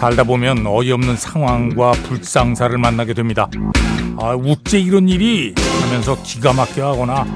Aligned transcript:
살다 0.00 0.24
보면 0.24 0.66
어이없는 0.66 1.14
상황과 1.14 1.92
불상사를 1.92 2.78
만나게 2.78 3.12
됩니다. 3.12 3.50
아, 4.18 4.34
우째 4.34 4.80
이런 4.80 5.10
일이 5.10 5.54
하면서 5.82 6.16
기가 6.22 6.54
막혀 6.54 6.86
하거나 6.86 7.26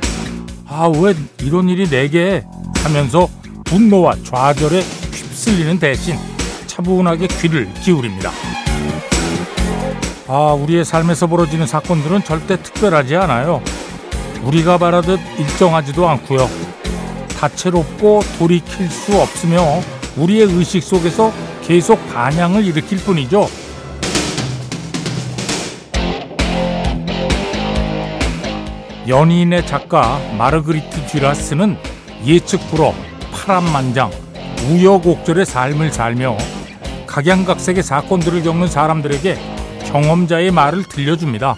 아, 0.66 0.88
왜 0.88 1.12
이런 1.42 1.68
일이 1.68 1.86
내게 1.86 2.42
하면서 2.76 3.28
분노와 3.64 4.14
좌절에 4.24 4.80
휩쓸리는 4.80 5.78
대신 5.78 6.16
차분하게 6.66 7.26
귀를 7.26 7.68
기울입니다. 7.82 8.30
아, 10.26 10.54
우리의 10.54 10.86
삶에서 10.86 11.26
벌어지는 11.26 11.66
사건들은 11.66 12.24
절대 12.24 12.56
특별하지 12.62 13.14
않아요. 13.16 13.62
우리가 14.42 14.78
바라듯 14.78 15.20
일정하지도 15.38 16.08
않고요. 16.08 16.48
다채롭고 17.38 18.22
돌이킬 18.38 18.88
수 18.88 19.20
없으며 19.20 19.82
우리의 20.16 20.46
의식 20.46 20.82
속에서 20.82 21.30
계속 21.66 21.98
반향을 22.12 22.64
일으킬 22.64 22.98
뿐이죠. 22.98 23.48
연인의 29.08 29.66
작가 29.66 30.18
마르그리트 30.36 31.06
듀라스는 31.06 31.76
예측 32.26 32.58
불허, 32.70 32.94
파란만장, 33.32 34.10
우여곡절의 34.70 35.44
삶을 35.46 35.90
살며 35.90 36.36
각양각색의 37.06 37.82
사건들을 37.82 38.42
겪는 38.42 38.68
사람들에게 38.68 39.38
경험자의 39.86 40.50
말을 40.50 40.84
들려줍니다. 40.84 41.56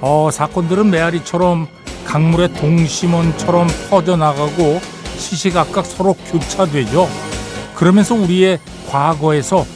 어, 0.00 0.28
사건들은 0.32 0.90
메아리처럼 0.90 1.66
강물의 2.04 2.54
동심원처럼 2.54 3.68
퍼져나가고 3.90 4.80
시시각각 5.16 5.86
서로 5.86 6.14
교차되죠. 6.30 7.33
그러면서 7.74 8.14
우리의 8.14 8.58
과거에서 8.90 9.66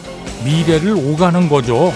미래를 0.44 0.92
오가는 0.92 1.48
거죠. 1.48 1.92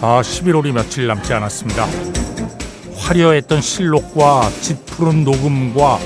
아, 0.00 0.20
11월이 0.20 0.72
며칠 0.72 1.06
남지 1.06 1.32
않았습니다. 1.32 1.86
화려했던 2.96 3.60
실록과 3.62 4.50
짙푸른 4.60 5.24
녹음과 5.24 5.98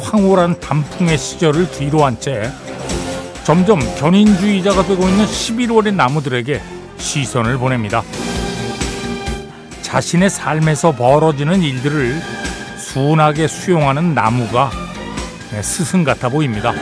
황홀한 0.00 0.60
단풍의 0.60 1.18
시절을 1.18 1.70
뒤로 1.70 2.04
한 2.04 2.18
채 2.18 2.50
점점 3.44 3.80
견인주의자가 3.96 4.84
되고 4.84 5.08
있는 5.08 5.24
11월의 5.24 5.94
나무들에게 5.94 6.60
시선을 6.96 7.58
보냅니다. 7.58 8.02
자신의 9.82 10.30
삶에서 10.30 10.92
벌어지는 10.92 11.60
일들을 11.60 12.20
순하게 12.78 13.48
수용하는 13.48 14.14
나무가 14.14 14.70
스승 15.60 16.04
같아 16.04 16.28
보입니다. 16.28 16.72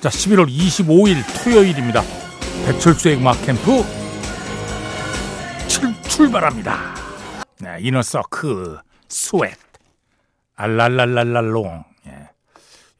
자, 0.00 0.08
11월 0.08 0.48
25일 0.48 1.22
토요일입니다. 1.44 2.02
배철수의 2.66 3.16
음악 3.16 3.42
캠프 3.44 3.84
출, 5.66 5.92
출발합니다. 6.02 6.94
네, 7.60 7.76
이너서클 7.80 8.78
Sweat 9.08 9.56
알랄랄랄랄롱 10.56 11.84
예. 12.06 12.28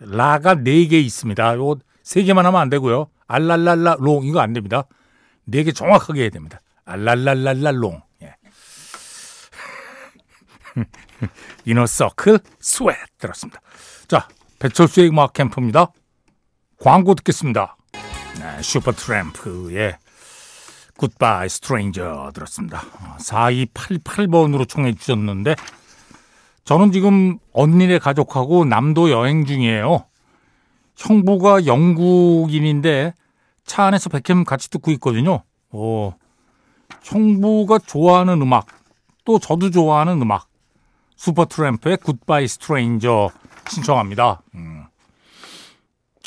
라가 0.00 0.54
네 0.54 0.86
개 0.88 0.98
있습니다. 0.98 1.54
요거 1.56 1.78
세 2.02 2.22
개만 2.22 2.46
하면 2.46 2.60
안 2.60 2.68
되고요. 2.70 3.08
알랄랄랄롱 3.28 4.24
이거 4.24 4.40
안 4.40 4.52
됩니다. 4.52 4.84
네 5.44 5.62
개 5.64 5.72
정확하게 5.72 6.22
해야 6.22 6.30
됩니다. 6.30 6.60
알랄랄랄랄롱 6.84 8.02
예. 8.22 8.34
이너서클 11.64 12.38
Sweat 12.60 12.98
들었습니다. 13.18 13.60
자, 14.08 14.28
배철수의 14.58 15.08
음악 15.10 15.32
캠프입니다. 15.34 15.92
광고 16.80 17.14
듣겠습니다. 17.14 17.76
네, 18.38 18.62
슈퍼트램프의 18.62 19.98
Goodbye 20.96 21.48
Stranger 21.48 22.30
들었습니다. 22.34 22.82
4288번으로 23.18 24.68
청해 24.68 24.94
주셨는데 24.94 25.54
저는 26.70 26.92
지금 26.92 27.36
언니네 27.52 27.98
가족하고 27.98 28.64
남도 28.64 29.10
여행 29.10 29.44
중이에요. 29.44 30.04
형부가 30.94 31.66
영국인인데 31.66 33.12
차 33.64 33.86
안에서 33.86 34.08
배캠 34.08 34.44
같이 34.44 34.70
듣고 34.70 34.92
있거든요. 34.92 35.42
오, 35.72 36.14
형부가 37.02 37.80
좋아하는 37.80 38.40
음악, 38.40 38.68
또 39.24 39.40
저도 39.40 39.70
좋아하는 39.72 40.22
음악, 40.22 40.46
슈퍼트램프의 41.16 41.96
Goodbye 41.96 42.46
Stranger 42.46 43.30
신청합니다. 43.68 44.42
음. 44.54 44.84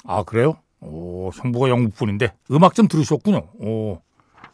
아 0.04 0.24
그래요? 0.24 0.58
오, 0.82 1.30
형부가 1.36 1.70
영국 1.70 1.96
분인데 1.96 2.34
음악 2.52 2.76
좀 2.76 2.90
들으셨군요. 2.90 3.48
오, 3.60 4.02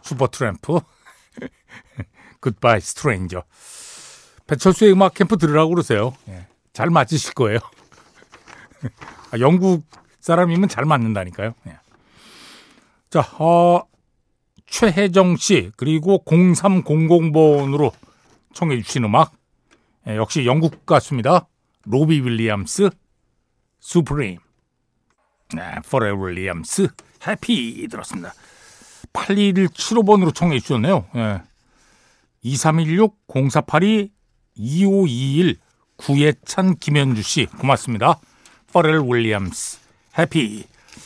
슈퍼트램프, 0.04 0.82
Goodbye 2.42 2.80
Stranger. 2.80 3.44
배철수의 4.50 4.94
음악 4.94 5.14
캠프 5.14 5.38
들으라고 5.38 5.70
그러세요. 5.70 6.14
예, 6.28 6.48
잘 6.74 6.90
맞으실 6.90 7.36
거예요. 7.36 7.60
아, 9.32 9.40
영국 9.40 9.86
사람이면 10.22 10.70
잘 10.70 10.86
맞는다니까요. 10.86 11.54
예. 11.68 11.78
자, 13.12 13.20
어, 13.38 13.84
최혜정 14.66 15.38
씨 15.38 15.72
그리고 15.78 16.24
0300번으로 16.26 17.94
청해 18.54 18.82
주신 18.82 19.04
음악 19.04 19.34
예, 20.08 20.16
역시 20.16 20.46
영국 20.46 20.86
가수입니다. 20.86 21.48
로비 21.86 22.22
윌리엄스 22.22 22.90
Supreme 23.80 24.40
네, 25.56 25.76
퍼렐 25.90 26.12
윌리엄스 26.12 26.88
Happy 27.28 27.88
들었습니다. 27.88 28.34
8175번으로 29.14 30.34
청해 30.34 30.60
주셨네요. 30.60 31.06
예. 31.16 31.44
2316-0482-2521 34.60 35.58
구예찬 35.98 36.78
김현주 36.78 37.22
씨 37.22 37.46
고맙습니다. 37.46 38.20
퍼렐 38.72 39.02
윌리엄스 39.10 39.80
Happy 40.18 40.66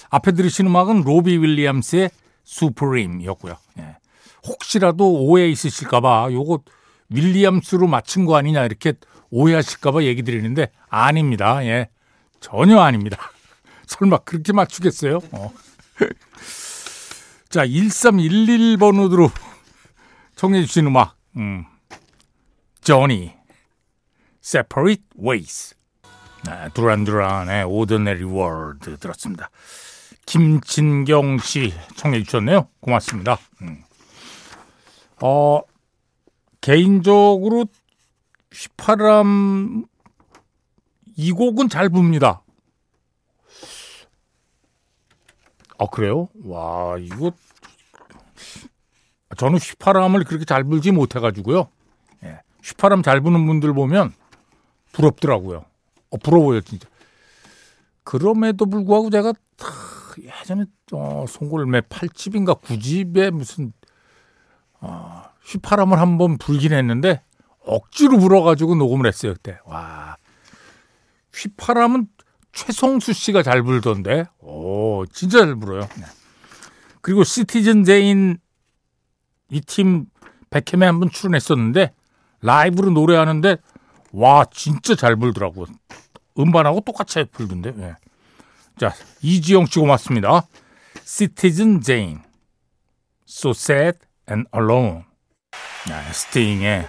앞에 0.10 0.34
들으신 0.34 0.68
음악은 0.68 1.02
로비 1.02 1.38
윌리엄스의 1.38 2.12
Supreme이었고요. 2.44 3.56
예. 3.80 3.98
혹시라도 4.46 5.12
오해 5.26 5.50
있으실까봐 5.50 6.30
요거 6.32 6.64
윌리엄스로 7.10 7.88
맞춘 7.88 8.26
거 8.26 8.36
아니냐 8.36 8.66
이렇게 8.66 8.94
오해하실까봐 9.32 10.04
얘기 10.04 10.22
드리는데 10.22 10.72
아닙니다. 10.90 11.66
예. 11.66 11.90
전혀 12.40 12.80
아닙니다. 12.80 13.18
설마 13.88 14.20
그렇게 14.20 14.54
맞추겠어요? 14.54 15.20
어. 15.32 15.52
자, 17.50 17.66
1311번으로 17.66 19.32
청해 20.36 20.62
주신 20.66 20.88
음악, 20.88 21.16
음. 21.38 21.66
Johnny, 22.82 23.34
Separate 24.44 25.04
Ways. 25.18 25.76
네, 26.46 26.70
두란두란의 26.74 27.64
오드네리 27.64 28.24
월드 28.24 28.98
들었습니다. 28.98 29.50
김진경 30.26 31.38
씨 31.40 31.74
청해 31.96 32.24
주셨네요. 32.24 32.68
고맙습니다. 32.82 33.38
음. 33.62 33.84
어, 35.22 35.62
개인적으로 36.60 37.66
휘파람 38.52 39.86
이 41.16 41.32
곡은 41.32 41.70
잘 41.70 41.90
붑니다. 41.90 42.42
아 45.78 45.86
그래요? 45.88 46.30
와 46.46 46.98
이거 47.00 47.32
저는 49.38 49.58
휘파람을 49.58 50.24
그렇게 50.26 50.46
잘 50.46 50.64
불지 50.64 50.92
못해가지고요. 50.92 51.70
예, 52.24 52.42
휘파람 52.64 53.02
잘 53.02 53.22
부는 53.22 53.46
분들 53.48 53.74
보면 53.74 54.14
부럽더라고요. 54.94 55.66
어, 56.12 56.18
부러워요 56.18 56.62
진짜. 56.62 56.88
그럼에도 58.06 58.66
불구하고 58.66 59.10
제가 59.10 59.34
예전에 60.18 60.66
어, 60.94 61.26
송골매 61.28 61.82
8집인가 61.82 62.62
9집에 62.62 63.32
무슨 63.32 63.74
어, 64.80 65.24
휘파람을 65.46 66.00
한번 66.00 66.38
불긴 66.38 66.72
했는데 66.74 67.22
억지로 67.66 68.18
불어가지고 68.20 68.76
녹음을 68.76 69.08
했어요 69.08 69.34
그때. 69.34 69.58
와 69.66 70.16
휘파람은 71.34 72.08
최성수 72.52 73.14
씨가 73.14 73.42
잘 73.44 73.64
불던데. 73.64 74.26
오, 74.40 75.06
진짜 75.12 75.40
잘 75.40 75.56
불어요. 75.56 75.82
네. 75.98 76.06
그리고 77.02 77.24
시티즌 77.24 77.84
제인 77.84 78.38
이 79.50 79.60
팀 79.62 80.06
배캠에 80.52 80.86
한번 80.86 81.10
출연했었는데 81.10 81.94
라이브로 82.42 82.92
노래하는데 82.92 83.58
와 84.14 84.46
진짜 84.52 84.96
잘 84.96 85.16
불더라고. 85.16 85.66
음반하고 86.38 86.82
똑같이 86.82 87.26
불던데. 87.26 87.74
네. 87.76 87.96
자 88.78 88.94
이지영 89.22 89.66
씨 89.66 89.80
고맙습니다. 89.80 90.48
시티즌 91.04 91.82
제인, 91.82 92.22
So 93.28 93.52
Sad 93.52 94.00
and 94.30 94.48
Alone. 94.56 95.04
네, 95.88 96.14
스팅의 96.14 96.88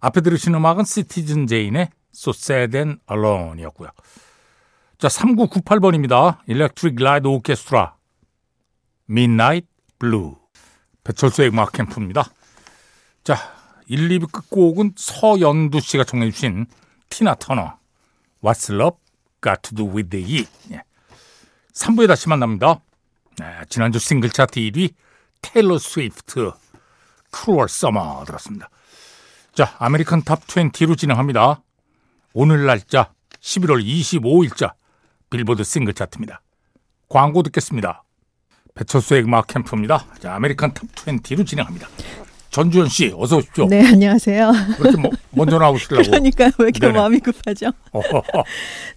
앞에 0.01 0.21
들으신 0.21 0.55
음악은 0.55 0.85
시티즌 0.85 1.47
제인의 1.47 1.91
So 2.15 2.33
Sad 2.35 2.77
and 2.77 3.01
Alone이었고요. 3.11 3.89
자, 4.99 5.09
3998번입니다. 5.09 6.39
Electric 6.49 6.97
Light 7.01 7.27
Orchestra. 7.29 7.93
Midnight 9.09 9.67
Blue. 9.99 10.35
배철수의 11.05 11.49
음악 11.49 11.73
캠프입니다. 11.73 12.25
자, 13.25 13.37
1, 13.89 14.09
2부 14.09 14.31
끝곡은 14.31 14.93
서연두 14.97 15.81
씨가 15.81 16.05
청해 16.05 16.31
주신 16.31 16.67
티나 17.09 17.35
터너. 17.35 17.82
What's 18.43 18.73
Love 18.75 18.97
Got 19.41 19.63
to 19.63 19.77
Do 19.77 19.87
With 19.87 20.17
It. 20.17 20.49
예. 20.73 20.83
3부에 21.75 22.09
다시 22.09 22.29
만납니다. 22.29 22.81
네, 23.39 23.47
지난주 23.69 23.99
싱글 23.99 24.31
차트 24.31 24.61
1위 24.61 24.95
테일러 25.41 25.79
스위프트 25.79 26.51
Cruel 27.31 27.69
Summer 27.69 28.25
들었습니다. 28.27 28.69
자, 29.55 29.75
American 29.79 30.23
Top 30.23 30.47
20로 30.47 30.99
진행합니다. 30.99 31.63
오늘 32.35 32.67
날짜 32.67 33.13
11월 33.41 33.85
25일자 33.85 34.73
빌보드 35.31 35.63
싱글 35.65 35.95
차트입니다. 35.95 36.43
광고 37.09 37.43
듣겠습니다. 37.43 38.03
배철수의 38.75 39.25
음악 39.25 39.47
캠프입니다. 39.47 40.07
자, 40.19 40.35
American 40.35 40.75
Top 40.75 40.87
20로 40.95 41.47
진행합니다. 41.47 41.89
전주현 42.51 42.89
씨, 42.89 43.13
어서 43.17 43.39
오십시오. 43.39 43.67
네, 43.67 43.87
안녕하세요. 43.87 44.53
이렇게 44.79 44.97
뭐, 44.99 45.11
먼저 45.35 45.59
나오시려고. 45.59 46.03
그러니까 46.05 46.45
왜 46.59 46.65
이렇게 46.67 46.81
네네. 46.81 46.93
마음이 46.93 47.21
급하죠? 47.21 47.73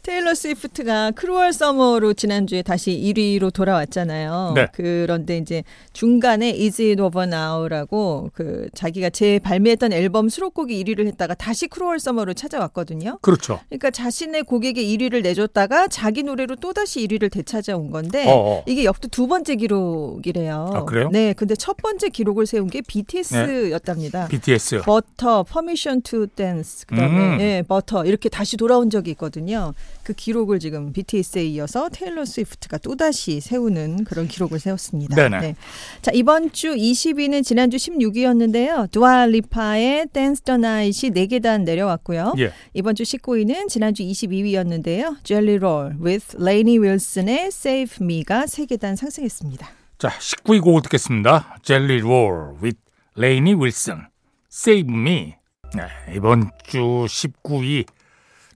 테일러 0.03 0.33
스위프트가 0.33 1.11
Cruel 1.11 1.53
Summer로 1.53 2.13
지난주에 2.13 2.61
다시 2.61 2.91
1위로 2.91 3.53
돌아왔잖아요. 3.53 4.53
네. 4.55 4.67
그런데 4.73 5.37
이제 5.37 5.63
중간에 5.93 6.51
Is 6.51 6.81
It 6.81 7.01
Over 7.01 7.27
Now라고 7.27 8.29
그 8.33 8.67
자기가 8.73 9.09
제 9.09 9.39
발매했던 9.39 9.93
앨범 9.93 10.29
수록곡이 10.29 10.83
1위를 10.83 11.07
했다가 11.07 11.33
다시 11.35 11.67
Cruel 11.67 11.99
Summer로 11.99 12.33
찾아왔거든요. 12.33 13.19
그렇죠. 13.21 13.59
그러니까 13.69 13.91
자신의 13.91 14.43
곡에게 14.43 14.83
1위를 14.83 15.23
내줬다가 15.23 15.87
자기 15.87 16.23
노래로 16.23 16.57
또다시 16.57 17.05
1위를 17.07 17.31
되찾아온 17.31 17.91
건데 17.91 18.25
어어. 18.27 18.63
이게 18.65 18.83
역대 18.83 19.07
두 19.07 19.27
번째 19.27 19.55
기록이래요. 19.55 20.69
아, 20.73 20.85
그래요? 20.85 21.09
네, 21.11 21.33
근데 21.33 21.55
첫 21.55 21.77
번째 21.77 22.09
기록을 22.09 22.45
세운 22.45 22.67
게 22.67 22.81
BTS였답니다. 22.81 24.27
BTS. 24.27 24.81
Butter, 24.81 25.43
Permission 25.43 26.01
to 26.01 26.24
Dance, 26.27 26.85
그다음에 26.85 27.35
음. 27.35 27.41
예, 27.41 27.63
버터 27.67 28.05
이렇게 28.05 28.29
다시 28.29 28.57
돌아온 28.57 28.89
적이 28.89 29.11
있거든요. 29.11 29.73
그 30.03 30.13
기록을 30.13 30.59
지금 30.59 30.93
BTS에 30.93 31.45
이어서 31.45 31.89
테일러 31.89 32.25
스위프트가 32.25 32.77
또 32.79 32.95
다시 32.95 33.41
세우는 33.41 34.03
그런 34.05 34.27
기록을 34.27 34.59
세웠습니다. 34.59 35.15
네네. 35.15 35.55
자 36.01 36.11
이번 36.13 36.51
주 36.51 36.75
20위는 36.75 37.43
지난주 37.43 37.77
16위였는데요. 37.77 38.91
두아 38.91 39.30
리파의 39.30 40.07
Dance 40.13 40.41
the 40.41 40.57
Night이 40.57 41.11
4계단 41.11 41.63
내려왔고요. 41.63 42.33
예. 42.39 42.51
이번 42.73 42.95
주 42.95 43.03
19위는 43.03 43.67
지난주 43.67 44.03
22위였는데요. 44.03 45.17
젤리 45.23 45.57
롤 45.57 45.95
with 46.03 46.37
레이니 46.37 46.79
윌슨의 46.79 47.47
Save 47.47 48.05
Me가 48.05 48.45
3계단 48.45 48.95
상승했습니다. 48.95 49.67
자, 49.97 50.09
19위 50.09 50.61
곡을 50.61 50.81
듣겠습니다. 50.83 51.57
젤리 51.63 51.99
롤 51.99 52.55
with 52.61 52.77
레이니 53.15 53.55
윌슨. 53.55 54.07
Save 54.51 54.93
Me. 54.93 55.35
네, 55.73 55.87
이번 56.13 56.51
주 56.63 56.79
19위 57.07 57.85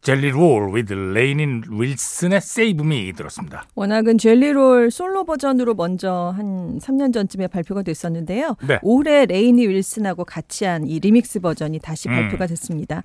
젤리 0.01 0.31
롤 0.31 0.73
with 0.73 0.93
레이니 0.93 1.61
윌슨의 1.69 2.37
Save 2.37 2.85
Me 2.85 3.13
들었습니다. 3.13 3.65
워낙은 3.75 4.17
젤리 4.17 4.63
롤 4.63 4.91
솔로 4.91 5.23
버전으로 5.23 5.75
먼저 5.75 6.33
한 6.35 6.79
3년 6.79 7.13
전쯤에 7.13 7.47
발표가 7.47 7.83
됐었는데요. 7.83 8.55
네. 8.67 8.79
올해 8.81 9.25
레이니 9.25 9.67
윌슨하고 9.67 10.25
같이 10.25 10.65
한 10.65 10.79
이 10.89 10.99
리믹스 10.99 11.39
버전이 11.39 11.79
다시 11.79 12.09
음. 12.09 12.13
발표가 12.15 12.47
됐습니다. 12.47 13.03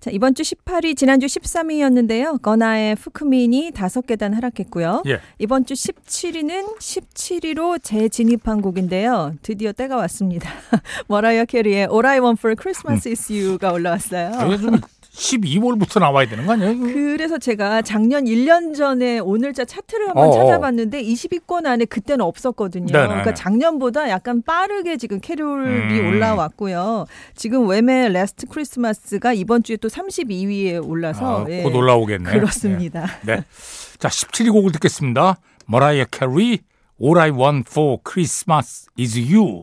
자, 0.00 0.10
이번 0.10 0.34
주 0.34 0.42
18위, 0.42 0.96
지난주 0.96 1.26
13위였는데요. 1.26 2.42
거나의 2.42 2.96
fukumean이 2.96 3.70
5계단 3.70 4.34
하락했고요. 4.34 5.04
예. 5.06 5.20
이번 5.38 5.64
주 5.64 5.74
17위는 5.74 6.76
17위로 6.78 7.82
재진입한 7.82 8.60
곡인데요. 8.60 9.34
드디어 9.42 9.72
때가 9.72 9.96
왔습니다. 9.96 10.50
머라이어 11.08 11.44
캐리의 11.46 11.88
All 11.90 12.04
I 12.04 12.18
Want 12.20 12.40
for 12.40 12.56
Christmas 12.60 13.08
is 13.08 13.32
You가 13.32 13.72
올라왔어요. 13.72 14.32
아, 15.12 15.18
이게 15.18 15.28
좀 15.32 15.40
12월부터 15.40 16.00
나와야 16.00 16.26
되는 16.26 16.46
거 16.46 16.52
아니에요? 16.52 16.78
그래서 16.78 17.38
제가 17.38 17.82
작년 17.82 18.24
1년 18.24 18.74
전에 18.74 19.18
오늘자 19.18 19.64
차트를 19.64 20.08
한번 20.08 20.24
어어. 20.28 20.32
찾아봤는데 20.32 21.02
20위권 21.02 21.66
안에 21.66 21.84
그때는 21.84 22.24
없었거든요. 22.24 22.86
네네네. 22.86 23.08
그러니까 23.08 23.34
작년보다 23.34 24.08
약간 24.08 24.42
빠르게 24.42 24.96
지금 24.96 25.20
캐롤이 25.20 26.00
음. 26.00 26.06
올라왔고요. 26.08 27.06
지금 27.34 27.66
웸의 27.66 28.12
Last 28.12 28.46
Christmas가 28.46 29.32
이번 29.32 29.62
주에 29.62 29.76
또 29.76 29.88
32위에 29.88 30.86
올라서 30.86 31.44
아, 31.44 31.46
예, 31.50 31.62
곧 31.62 31.74
올라오겠네. 31.74 32.30
그렇습니다. 32.30 33.06
네. 33.22 33.36
네. 33.36 33.44
자, 33.98 34.08
17위 34.08 34.50
곡을 34.52 34.72
듣겠습니다. 34.72 35.36
머라이어 35.66 36.06
캐리 36.10 36.60
All 37.00 37.18
I 37.18 37.30
Want 37.30 37.68
for 37.70 37.98
Christmas 38.08 38.86
is 38.98 39.18
You. 39.18 39.62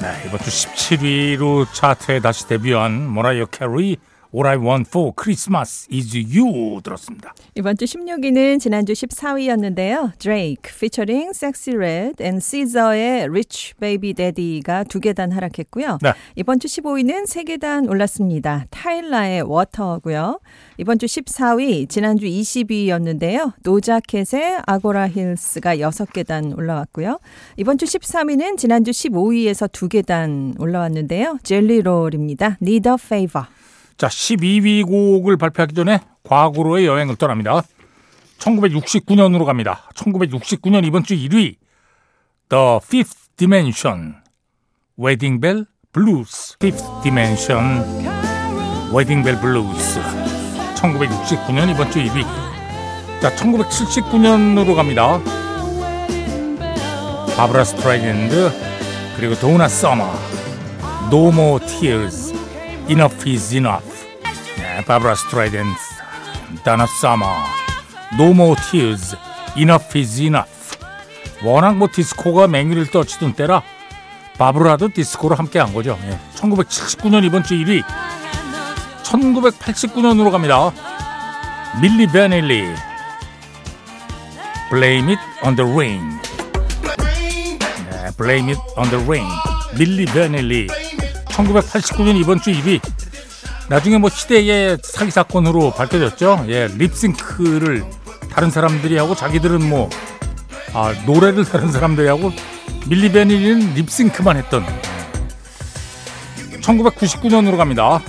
네, 0.00 0.06
이번 0.26 0.38
주 0.40 0.50
17위로 0.50 1.66
차트에 1.72 2.20
다시 2.20 2.46
데뷔한 2.46 3.12
머라이어 3.12 3.46
캐리 3.46 3.96
All 4.34 4.46
I 4.46 4.58
Want 4.58 4.90
for 4.90 5.12
Christmas 5.18 5.88
is 5.90 6.14
You 6.14 6.82
들었습니다. 6.82 7.32
이번 7.54 7.78
주 7.78 7.86
16위는 7.86 8.60
지난주 8.60 8.92
14위였는데요. 8.92 10.18
Drake 10.18 10.64
featuring 10.66 11.30
Sexyy 11.30 11.74
Red 11.74 12.22
and 12.22 12.44
SZA의 12.44 13.22
Rich 13.22 13.74
Baby 13.80 14.12
Daddy가 14.12 14.84
두 14.84 15.00
계단 15.00 15.32
하락했고요. 15.32 15.98
네. 16.02 16.12
이번 16.36 16.60
주 16.60 16.68
15위는 16.68 17.26
세 17.26 17.42
계단 17.42 17.88
올랐습니다. 17.88 18.66
타일라의 18.68 19.44
Water고요. 19.50 20.40
이번 20.76 20.98
주 20.98 21.06
14위, 21.06 21.88
지난주 21.88 22.26
20위였는데요. 22.26 23.54
도자 23.62 24.00
캣의 24.00 24.58
Agora 24.66 25.08
Hills가 25.08 25.76
6계단 25.78 26.56
올라왔고요. 26.58 27.18
이번 27.56 27.78
주 27.78 27.86
13위는 27.86 28.58
지난주 28.58 28.90
15위에서 28.90 29.72
두 29.72 29.88
계단 29.88 30.54
올라왔는데요. 30.58 31.38
젤리롤입니다. 31.42 32.58
Need 32.60 32.88
a 32.90 32.96
Favor. 33.00 33.57
자, 33.98 34.06
12위 34.06 34.86
곡을 34.86 35.36
발표하기 35.36 35.74
전에 35.74 36.00
과거로의 36.22 36.86
여행을 36.86 37.16
떠납니다. 37.16 37.62
1969년으로 38.38 39.44
갑니다. 39.44 39.88
1969년 39.96 40.86
이번 40.86 41.02
주 41.02 41.16
1위 41.16 41.56
The 42.48 42.78
Fifth 42.84 43.30
Dimension 43.36 44.14
Wedding 44.96 45.40
Bell 45.40 45.66
Blues 45.92 46.54
Fifth 46.60 46.84
Dimension 47.02 47.82
Wedding 48.94 49.24
Bell 49.24 49.40
Blues 49.40 50.00
1969년 50.76 51.68
이번 51.70 51.90
주 51.90 51.98
1위 51.98 52.22
자, 53.20 53.34
1979년으로 53.34 54.76
갑니다. 54.76 55.20
바브라 57.36 57.64
스트라이샌드 57.64 58.52
그리고 59.16 59.34
도나 59.34 59.66
서머 59.66 60.08
No 61.08 61.28
More 61.28 61.66
Tears 61.66 62.27
Enough 62.88 63.28
is 63.30 63.54
Enough 63.54 64.06
네, 64.56 64.84
바브라 64.84 65.14
스트라이샌드 65.14 65.78
도나 66.64 66.86
서머 66.86 67.26
No 68.14 68.30
More 68.30 68.56
Tears 68.70 69.16
Enough 69.56 69.98
is 69.98 70.20
Enough 70.22 70.50
워낙 71.44 71.76
뭐 71.76 71.88
디스코가 71.92 72.48
맹위를 72.48 72.90
떨치던 72.90 73.34
때라 73.34 73.62
바브라도 74.38 74.88
디스코로 74.94 75.34
함께 75.34 75.58
한 75.58 75.74
거죠. 75.74 75.98
예. 76.04 76.18
1979년 76.36 77.24
이번 77.24 77.42
주 77.42 77.54
1위 77.54 77.82
1989년으로 79.02 80.30
갑니다. 80.30 80.72
밀리 81.82 82.06
베닐리 82.06 82.72
Blame 84.70 85.14
It 85.14 85.22
on 85.44 85.56
the 85.56 85.70
Rain 85.70 86.18
네, 87.90 88.10
Blame 88.16 88.52
It 88.52 88.60
on 88.76 88.90
the 88.90 89.04
Rain 89.04 89.28
밀리 89.76 90.04
베닐리 90.06 90.68
1989년 91.38 92.16
이번 92.20 92.40
주 92.40 92.50
1위 92.50 92.80
나중에 93.68 93.98
뭐 93.98 94.10
시대의 94.10 94.78
사기 94.82 95.10
사건으로 95.10 95.72
밝혀졌죠. 95.72 96.46
예, 96.48 96.68
립싱크를 96.68 97.84
다른 98.32 98.50
사람들이 98.50 98.96
하고 98.96 99.14
자기들은 99.14 99.68
뭐 99.68 99.88
아, 100.74 100.92
노래를 101.06 101.44
다른 101.44 101.70
사람들이 101.70 102.08
하고 102.08 102.32
밀리 102.88 103.12
베닐리는 103.12 103.74
립싱크만 103.74 104.36
했던 104.36 104.64
1999년으로 106.60 107.56
갑니다. 107.56 108.00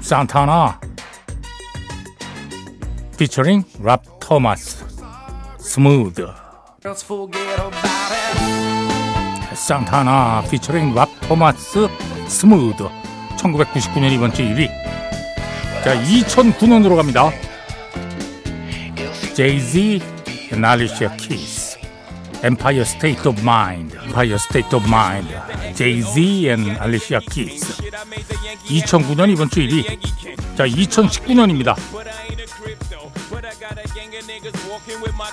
산타나 0.00 0.80
피처링 3.18 3.64
랍 3.82 4.02
토마스 4.18 4.84
Smooth 5.58 6.26
산타나 9.54 10.42
피처링 10.50 10.94
랍 10.94 11.08
토마스 11.28 11.88
Smooth 12.30 12.88
1999년 13.36 14.12
이번 14.12 14.32
주 14.32 14.42
1위 14.42 14.68
자 15.82 16.00
2009년으로 16.00 16.96
갑니다. 16.96 17.30
제이지 19.34 20.00
and 20.52 20.71
알리시아 20.71 21.16
키스 21.16 21.78
Empire 22.44 22.82
State 22.82 23.28
of 23.28 23.40
Mind 23.40 23.96
Empire 24.04 24.34
State 24.36 24.76
of 24.76 24.86
Mind 24.86 25.28
Jay-Z 25.74 26.48
and 26.48 26.70
Alicia 26.80 27.20
Keys 27.20 27.82
2009년 28.66 29.30
이번 29.30 29.50
주 29.50 29.60
1위 29.60 29.98
자 30.56 30.66
2019년입니다 30.66 31.74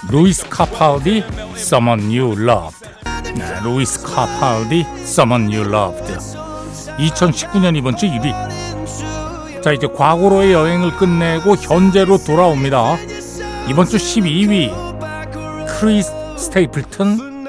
루이스 0.10 0.50
카팔디 0.50 1.24
Someone 1.56 2.18
You 2.18 2.34
Loved 2.42 2.90
네, 3.36 3.60
루이스 3.64 4.02
카팔디 4.02 4.86
Someone 5.04 5.56
You 5.56 5.70
Loved 5.70 6.47
2019년 6.98 7.76
이번 7.76 7.96
주 7.96 8.08
1위. 8.08 9.62
자 9.62 9.72
이제 9.72 9.88
과거로의 9.88 10.54
여행을 10.54 10.98
끝내고 10.98 11.56
현재로 11.56 12.18
돌아옵니다. 12.18 12.98
이번 13.70 13.86
주 13.86 13.98
12위 13.98 14.72
크리스 15.68 16.12
스테이플튼 16.38 17.46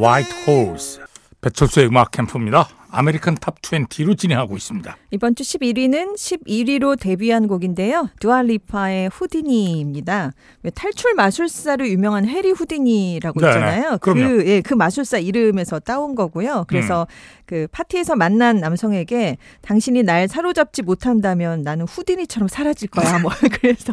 White 0.00 0.50
Horse. 0.50 1.00
배철수의 1.40 1.86
음악 1.88 2.10
캠프입니다. 2.10 2.68
American 2.94 3.34
Top 3.36 3.60
20로 3.60 4.16
진행하고 4.16 4.56
있습니다. 4.56 4.96
이번 5.10 5.34
주 5.34 5.42
11위는 5.42 6.14
11위로 6.14 6.98
데뷔한 6.98 7.48
곡인데요. 7.48 8.08
두아 8.20 8.49
리파의 8.49 9.08
Houdini입니다. 9.08 10.32
탈출 10.74 11.14
마술사로 11.14 11.88
유명한 11.88 12.26
해리 12.26 12.50
후디니라고 12.50 13.40
네네, 13.40 13.52
있잖아요. 13.52 13.98
그럼요. 13.98 14.20
그, 14.20 14.46
예, 14.46 14.60
그 14.60 14.74
마술사 14.74 15.18
이름에서 15.18 15.80
따온 15.80 16.14
거고요. 16.14 16.66
그래서 16.68 17.02
음. 17.02 17.42
그 17.46 17.66
파티에서 17.72 18.14
만난 18.14 18.58
남성에게 18.58 19.38
당신이 19.62 20.04
날 20.04 20.28
사로잡지 20.28 20.82
못한다면 20.82 21.62
나는 21.62 21.86
후디니처럼 21.86 22.48
사라질 22.48 22.88
거야. 22.88 23.18
뭐 23.18 23.30
그래서 23.60 23.92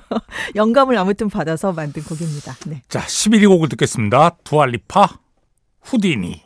영감을 0.56 0.98
아무튼 0.98 1.30
받아서 1.30 1.74
만든 1.74 2.04
곡입니다. 2.04 2.56
네. 2.68 2.82
자, 2.88 3.00
11위 3.02 3.48
곡을 3.48 3.70
듣겠습니다. 3.70 4.38
두알리파 4.44 5.20
후디니. 5.82 6.44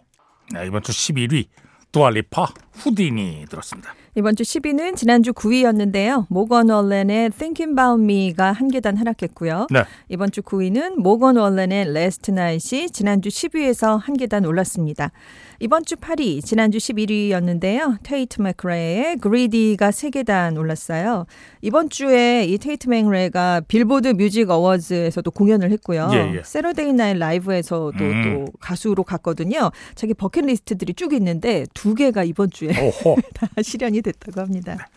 네, 0.54 0.68
이번 0.68 0.84
주 0.84 0.92
11위 0.92 1.48
두알리파 1.96 2.48
후디니 2.76 3.46
들었습니다. 3.50 3.94
이번 4.18 4.36
주 4.36 4.44
10위는 4.44 4.96
지난주 4.96 5.34
9위였는데요. 5.34 6.26
모건 6.30 6.70
월렌의 6.70 7.32
Thinking 7.32 7.72
About 7.72 8.02
Me가 8.02 8.54
한 8.54 8.70
계단 8.70 8.96
하락했고요. 8.96 9.68
네. 9.70 9.84
이번 10.08 10.32
주 10.32 10.42
9위는 10.42 10.96
모건 10.96 11.36
월렌의 11.36 11.88
Last 11.90 12.32
Night이 12.32 12.90
지난주 12.92 13.30
10위에서 13.30 14.00
한 14.00 14.16
계단 14.16 14.46
올랐습니다. 14.46 15.12
이번 15.60 15.86
주 15.86 15.96
8위, 15.96 16.44
지난주 16.44 16.78
11위였는데요. 16.78 17.98
테이트 18.04 18.42
맥레의 18.42 19.18
Greedy가 19.22 19.90
3계단 19.90 20.58
올랐어요. 20.58 21.26
이번 21.62 21.90
주에 21.90 22.46
이 22.46 22.58
테이트 22.58 22.90
맥레가 22.90 23.62
Billboard 23.68 24.10
Music 24.10 24.50
Awards에서도 24.50 25.32
공연을 25.32 25.72
했고요. 25.72 26.10
예, 26.14 26.36
예. 26.36 26.42
Saturday 26.44 26.94
Night 26.94 27.18
Live에서도 27.18 27.98
음. 27.98 28.46
또 28.46 28.52
가수로 28.60 29.04
갔거든요. 29.04 29.72
자기 29.96 30.14
버킷리스트들이 30.14 30.94
쭉 30.94 31.14
있는데 31.14 31.66
두 31.74 31.96
개가 31.96 32.24
이번 32.26 32.50
주에 32.50 32.65
오호. 32.68 33.18
다 33.34 33.48
실현이 33.62 34.02
됐다고 34.02 34.42
합니다. 34.42 34.90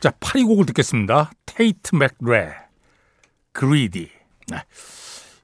자, 0.00 0.10
8위 0.10 0.46
곡을 0.46 0.66
듣겠습니다. 0.66 1.30
테이트 1.46 1.94
맥레 1.94 2.54
Greedy. 3.52 4.10
네. 4.48 4.58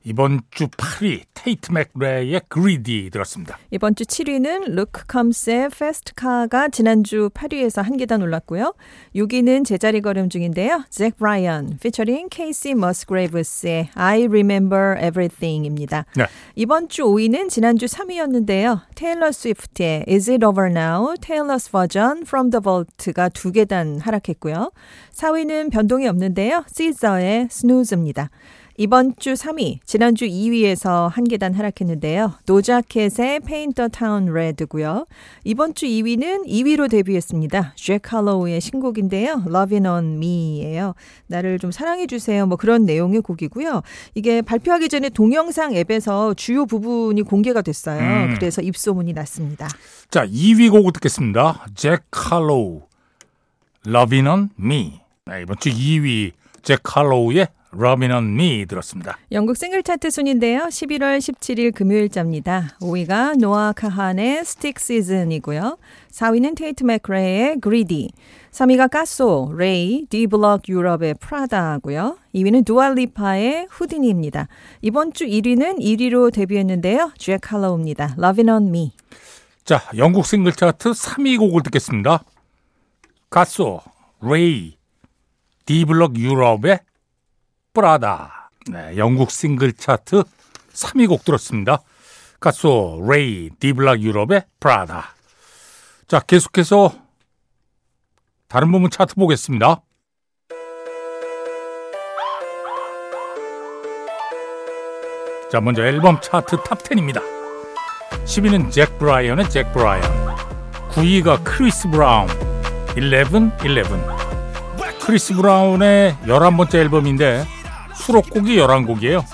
이번 0.05 0.41
주 0.51 0.67
8위 0.69 1.23
테이트 1.35 1.71
맥레의 1.73 2.43
Greedy 2.49 3.11
들었습니다. 3.13 3.59
이번 3.71 3.95
주 3.95 4.05
7위는 4.05 4.71
루크 4.71 5.07
컴스의 5.07 5.67
Fast 5.67 6.13
Car가 6.19 6.69
지난주 6.69 7.31
8위에서 7.35 7.83
한 7.83 7.97
계단 7.97 8.23
올랐고요. 8.23 8.75
6위는 9.15 9.65
제자리 9.65 10.01
걸음 10.01 10.29
중인데요. 10.29 10.85
잭 10.91 11.17
브라이언 11.17 11.79
피처링 11.81 12.29
케이시 12.31 12.75
머스그레이브스의 12.75 13.91
I 13.95 14.25
Remember 14.25 14.97
Everything입니다. 14.99 16.07
네. 16.17 16.27
이번 16.55 16.89
주 16.89 17.03
5위는 17.05 17.49
지난주 17.49 17.87
3위였는데요. 17.87 18.83
테일러 18.95 19.33
스위프트의 19.33 20.05
Is 20.09 20.31
It 20.31 20.45
Over 20.45 20.71
Now? 20.71 21.15
Taylor's 21.21 21.71
Version 21.71 22.23
From 22.23 22.51
the 22.51 22.63
Vault가 22.63 23.29
두 23.31 23.53
계단 23.53 23.99
하락했고요. 24.01 24.71
4위는 25.13 25.71
변동이 25.71 26.09
없는데요. 26.09 26.65
시저의 26.69 27.49
Snooze입니다. 27.51 28.31
이번 28.79 29.15
주 29.19 29.35
3위, 29.35 29.81
지난주 29.85 30.25
2위에서 30.25 31.09
한 31.09 31.25
계단 31.25 31.53
하락했는데요. 31.53 32.33
도자캣의 32.47 33.41
Paint 33.41 33.75
the 33.75 33.91
Town 33.91 34.31
Red고요. 34.31 35.07
이번 35.45 35.75
주 35.75 35.85
2위는 35.85 36.47
2위로 36.47 36.89
데뷔했습니다. 36.91 37.75
잭 37.77 38.11
할로우의 38.11 38.63
신곡인데요. 38.63 39.45
Lovin' 39.47 39.87
on 39.87 40.17
Me예요. 40.17 40.95
나를 41.27 41.59
좀 41.59 41.71
사랑해 41.71 42.07
주세요. 42.07 42.47
뭐 42.47 42.57
그런 42.57 42.87
내용의 42.87 43.21
곡이고요. 43.21 43.83
이게 44.15 44.41
발표하기 44.41 44.89
전에 44.89 45.11
동영상 45.11 45.75
앱에서 45.75 46.33
주요 46.35 46.65
부분이 46.65 47.23
공개가 47.23 47.61
됐어요. 47.61 48.01
음. 48.01 48.35
그래서 48.35 48.63
입소문이 48.63 49.13
났습니다. 49.13 49.69
자, 50.11 50.27
2위 50.27 50.71
곡을 50.71 50.93
듣겠습니다. 50.95 51.67
잭 51.75 52.05
칼로우, 52.11 52.83
Lovin' 53.87 54.27
on 54.27 54.49
Me. 54.59 55.01
네, 55.27 55.43
이번 55.43 55.57
주 55.59 55.69
2위 55.69 56.33
잭 56.63 56.81
칼로우의 56.83 57.49
Lovin' 57.75 58.13
on 58.13 58.25
Me 58.35 58.67
들었습니다. 58.67 59.17
영국 59.31 59.57
싱글 59.57 59.83
차트 59.83 60.11
순인데요. 60.11 60.65
11월 60.65 61.19
17일 61.19 61.75
금요일자입니다. 61.75 62.77
5위가 62.81 63.39
노아 63.39 63.73
카한의 63.73 64.41
Stick 64.41 64.75
Season이고요. 64.77 65.79
4위는 66.11 66.55
테이트 66.55 66.85
맥레의 66.85 67.61
Greedy. 67.63 68.11
3위가 68.51 68.91
카소, 68.91 69.55
레이, 69.57 70.05
디블록 70.11 70.69
유럽의 70.69 71.15
프라다고요. 71.15 72.19
2위는 72.35 72.67
두아 72.67 73.01
리파의 73.01 73.69
Houdini입니다. 73.71 74.49
이번 74.83 75.15
주 75.15 75.25
1위는 75.25 75.79
1위로 75.81 76.31
데뷔했는데요. 76.33 77.13
잭 77.17 77.51
할로우입니다. 77.51 78.17
Lovin' 78.19 78.51
on 78.51 78.69
Me. 78.69 78.93
자, 79.65 79.81
영국 79.97 80.27
싱글 80.27 80.53
차트 80.53 80.91
3위 80.91 81.39
곡을 81.39 81.63
듣겠습니다. 81.63 82.23
카소, 83.31 83.81
레이, 84.21 84.77
디블록 85.65 86.19
유럽의 86.19 86.81
프라다. 87.73 88.51
네, 88.71 88.97
영국 88.97 89.31
싱글 89.31 89.73
차트 89.73 90.23
3위 90.73 91.09
곡 91.09 91.25
들었습니다. 91.25 91.83
카소, 92.39 93.05
레이, 93.09 93.51
디블록 93.59 94.01
유럽의 94.01 94.45
프라다. 94.61 95.15
자, 96.07 96.21
계속해서 96.21 96.93
다른 98.49 98.71
부분 98.71 98.91
차트 98.91 99.15
보겠습니다. 99.15 99.83
자, 105.51 105.61
먼저 105.61 105.85
앨범 105.85 106.21
차트 106.21 106.57
Top 106.59 106.75
10입니다. 106.75 107.23
10위는 108.25 108.71
잭 108.71 108.99
브라이언의 108.99 109.51
잭 109.51 109.73
브라이언 109.73 110.37
9위가 110.91 111.43
크리스 111.45 111.89
브라운 111.89 112.29
11, 112.95 113.27
11 113.63 113.85
크리스 115.05 115.35
브라운의 115.35 116.17
11번째 116.25 116.75
앨범인데 116.77 117.45
수록곡이 118.03 118.57
11곡이에요. 118.57 119.25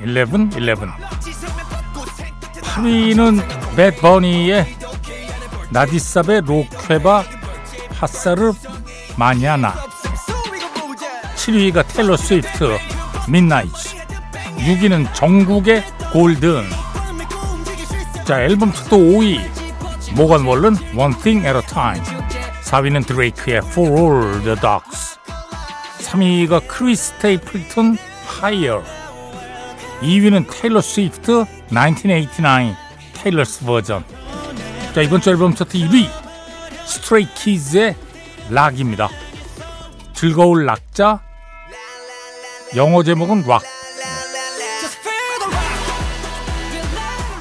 11, 0.00 0.26
11 0.52 0.76
8위는 2.62 3.76
맷 3.76 4.00
버니의 4.00 4.76
나디사베 5.70 6.42
로케바 6.42 7.24
파사르 7.98 8.52
마냐나. 9.16 9.74
7위가 11.36 11.86
테일러 11.88 12.16
스위프트 12.16 12.78
Midnights. 13.28 13.96
6위는 14.58 15.14
정국의 15.14 15.84
Golden. 16.12 16.64
자 18.24 18.42
앨범 18.42 18.72
차트 18.72 18.90
5위. 18.90 19.40
모건 20.14 20.44
월런 20.44 20.76
One 20.96 21.14
Thing 21.22 21.46
at 21.46 21.56
a 21.56 21.62
Time. 21.62 22.02
4위는 22.62 23.06
드레이크의 23.06 23.58
For 23.58 23.90
All 23.90 24.42
the 24.42 24.56
Dogs. 24.60 25.18
3위가 26.00 26.66
크리스 26.66 27.12
스테이플턴 27.18 27.98
Higher. 28.40 28.82
2위는 30.00 30.46
테일러 30.50 30.80
스위프트 30.80 31.44
1989 31.70 32.76
Taylor's 33.14 33.64
Version 33.64 34.04
자 34.94 35.02
이번 35.02 35.20
주 35.20 35.30
앨범 35.30 35.54
차트 35.54 35.78
1위. 35.78 36.08
스트레이 36.86 37.26
키즈의 37.34 37.96
락입니다. 38.50 39.08
즐거울 40.14 40.66
락자. 40.66 41.20
영어 42.76 43.02
제목은 43.02 43.44
Rock. 43.46 43.62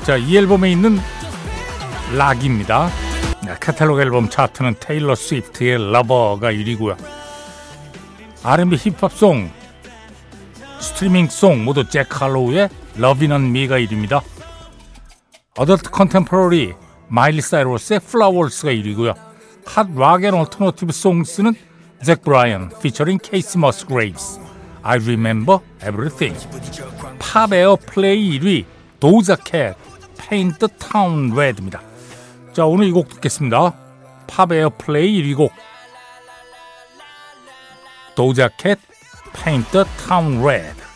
자, 0.05 0.15
이 0.15 0.37
앨범에 0.37 0.71
있는 0.71 0.99
락입니다. 2.15 2.89
네, 3.45 3.55
카탈로그 3.59 4.01
앨범 4.01 4.29
차트는 4.29 4.75
테일러 4.79 5.15
스위프트의 5.15 5.91
Lover가 5.91 6.51
1위고요. 6.51 6.97
R&B 8.43 8.77
Hip-Hop 8.77 9.21
Song, 9.21 9.51
Streaming 10.97 11.29
Song 11.29 11.63
모두 11.63 11.87
잭 11.87 12.09
칼로우의 12.09 12.69
러빈 12.95 13.31
온 13.31 13.51
미가 13.51 13.77
1위입니다. 13.77 14.19
Adult 15.55 15.91
Contemporary 15.91 16.73
마일리 17.07 17.39
사이로스의 17.39 17.99
Flowers가 17.99 18.71
1위고요. 18.71 19.13
Hot 19.63 19.87
Rock & 19.95 20.33
Alternative 20.33 20.91
Songs는 20.91 21.53
잭 22.03 22.23
브라이언 22.23 22.71
피처링 22.81 23.19
케이시 23.21 23.59
머스그레이브스 23.59 24.39
I 24.81 24.97
Remember 24.97 25.59
Everything 25.83 26.35
Pop 27.19 27.53
Airplay 27.53 28.39
1위 28.39 28.65
도자캣 28.99 29.77
Paint 30.17 30.57
the 30.57 30.79
Town 30.79 31.31
Red입니다. 31.31 31.79
자 32.53 32.65
오늘 32.65 32.87
이 32.87 32.91
곡 32.91 33.09
듣겠습니다. 33.09 33.75
Pop 34.25 34.51
Airplay 34.51 35.21
1위 35.21 35.37
곡 35.37 35.51
Paint 39.35 39.69
the 39.71 39.85
Town 40.07 40.41
Red 40.41 40.86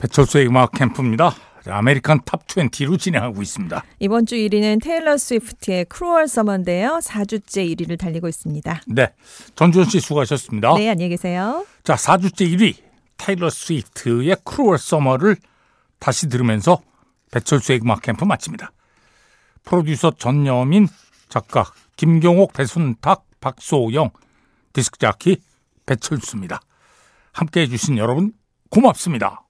배철수의 0.00 0.46
음악 0.48 0.72
캠프입니다. 0.72 1.34
American 1.66 2.20
Top 2.24 2.46
20로 2.46 2.98
진행하고 2.98 3.42
있습니다. 3.42 3.84
이번 3.98 4.24
주 4.24 4.34
1위는 4.34 4.82
테일러 4.82 5.18
스위프트의 5.18 5.84
Cruel 5.84 6.26
Summer인데요. 6.26 7.00
4주째 7.02 7.76
1위를 7.76 7.98
달리고 7.98 8.28
있습니다. 8.28 8.80
네. 8.88 9.12
전주현 9.54 9.90
씨 9.90 10.00
수고하셨습니다. 10.00 10.74
네, 10.74 10.88
안녕히 10.88 11.10
계세요. 11.10 11.66
자, 11.84 11.94
4주째 11.96 12.50
1위 12.50 12.76
테일러 13.18 13.50
스위프트의 13.50 14.36
Cruel 14.42 14.78
Summer를 14.78 15.36
다시 15.98 16.28
들으면서 16.28 16.80
배철수의 17.30 17.80
음악 17.82 18.00
캠프 18.00 18.24
마칩니다. 18.24 18.72
프로듀서 19.64 20.10
전여민, 20.12 20.88
작가 21.28 21.66
김경옥, 21.96 22.54
배순탁, 22.54 23.26
박소영, 23.40 24.10
디스크 24.72 24.98
자키 24.98 25.36
배철수입니다. 25.84 26.60
함께 27.32 27.60
해 27.60 27.66
주신 27.66 27.98
여러분 27.98 28.32
고맙습니다. 28.70 29.44